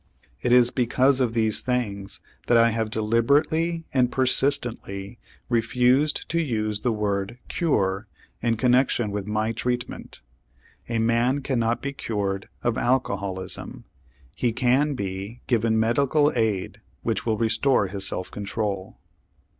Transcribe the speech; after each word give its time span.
It 0.41 0.51
is 0.51 0.71
because 0.71 1.21
of 1.21 1.33
these 1.35 1.61
things 1.61 2.21
that 2.47 2.57
I 2.57 2.71
have 2.71 2.89
deliberately 2.89 3.83
and 3.93 4.11
persistently 4.11 5.19
refused 5.47 6.27
to 6.29 6.41
use 6.41 6.79
the 6.79 6.91
word 6.91 7.37
"cure" 7.49 8.07
in 8.41 8.57
connection 8.57 9.11
with 9.11 9.27
my 9.27 9.51
treatment. 9.51 10.21
A 10.89 10.97
man 10.97 11.41
cannot 11.41 11.83
be 11.83 11.93
cured 11.93 12.49
of 12.63 12.79
alcoholism. 12.79 13.83
He 14.35 14.51
can 14.53 14.95
be 14.95 15.41
given 15.45 15.79
medical 15.79 16.33
aid 16.35 16.81
which 17.03 17.27
will 17.27 17.37
restore 17.37 17.85
his 17.85 18.07
self 18.07 18.31
control. 18.31 18.97